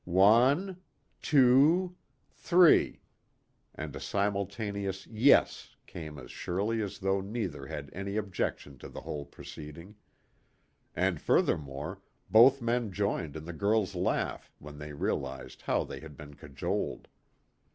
"One 0.03 0.81
two 1.21 1.95
three!" 2.31 3.03
And 3.75 3.95
a 3.95 3.99
simultaneous 3.99 5.05
"Yes" 5.05 5.75
came 5.85 6.17
as 6.17 6.31
surely 6.31 6.81
as 6.81 6.97
though 6.97 7.21
neither 7.21 7.67
had 7.67 7.91
any 7.93 8.17
objection 8.17 8.79
to 8.79 8.89
the 8.89 9.01
whole 9.01 9.25
proceeding. 9.25 9.93
And 10.95 11.21
furthermore, 11.21 12.01
both 12.31 12.63
men 12.63 12.91
joined 12.91 13.35
in 13.35 13.45
the 13.45 13.53
girl's 13.53 13.93
laugh 13.93 14.51
when 14.57 14.79
they 14.79 14.93
realized 14.93 15.61
how 15.61 15.83
they 15.83 15.99
had 15.99 16.17
been 16.17 16.33
cajoled. 16.33 17.07